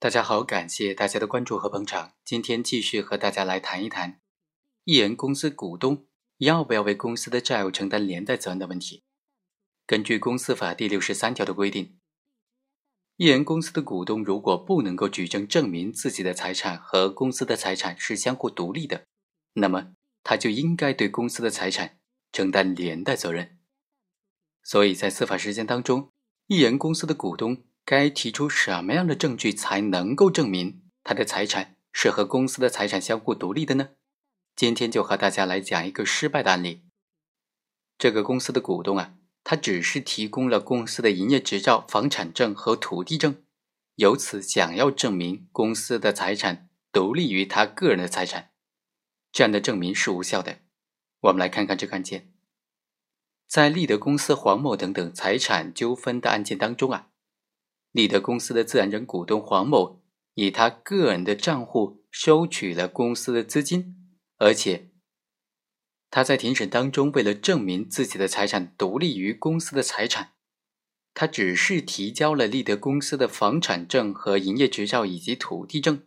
[0.00, 2.12] 大家好，感谢大家的关注和捧场。
[2.24, 4.20] 今天继续和大家来谈一谈，
[4.84, 9.02] 艺人公司股东要不要为公司的债务承担连带责任的问题。
[9.88, 11.98] 根据公司法第六十三条的规定，
[13.16, 19.04] 艺人公司的股东如果不能够举证证明自己的财产和公司的财产是相互独立的，
[19.54, 21.98] 那么他就应该对公司的财产
[22.30, 23.58] 承担连带责任。
[24.62, 26.12] 所以在司法实践当中，
[26.46, 27.64] 艺人公司的股东。
[27.90, 33.88] 该提出什么样的证据才能够证明他的财产是和公司的财产相互独立的呢？
[34.54, 36.82] 今天就和大家来讲一个失败的案例。
[37.96, 43.42] 这个公司的股东啊，他只是提供了公司的营业执照、房产证和土地证，
[43.94, 48.50] 由此想要证明公司的财产独立于他个人的财产，
[49.32, 50.58] 这样的证明是无效的。
[51.20, 52.30] 我们来看看这个案件，
[53.46, 57.08] 在立德公司黄某等等财产纠纷的案件当中啊。
[57.98, 60.00] 立德公司的自然人股东黄某
[60.34, 63.96] 以他个人的账户收取了公司的资金，
[64.36, 64.92] 而且
[66.08, 70.34] 他在庭审当中为了证明自己的财产独立于公司的财产，
[71.12, 76.06] 他只是提交了立德公司的房产证和营业执照以及土地证，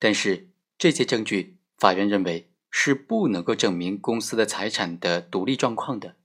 [0.00, 6.16] 但是这些证据法院认为是不能够证明公司的财产的独立状况的，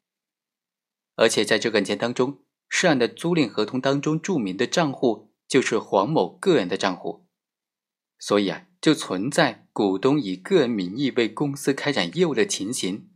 [1.14, 2.40] 而且在这个案件当中。
[2.70, 7.26] 涉案的租赁合同当中注明的账户就是黄某个人的账户，
[8.20, 13.10] 所以啊，就存在股东以个人名义为公司开展业务的情形。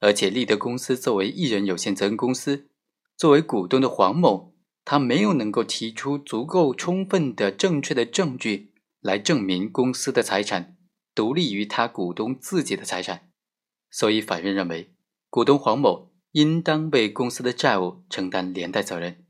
[0.00, 2.68] 而且立德公司作为一人有限责任公司，
[3.16, 10.76] 作为股东的黄某，他没有能够提出足够充分的正确的证据来证明公司的财产
[11.14, 13.30] 独立于他股东自己的财产，
[13.90, 14.94] 所以法院认为
[15.28, 16.11] 股东黄某。
[16.32, 19.24] 应当为公司的债务承担连带责任。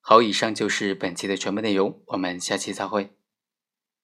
[0.00, 3.16] 好，以上就是本期的全部内容，我们下期再会。